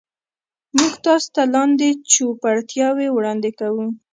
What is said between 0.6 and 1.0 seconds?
موږ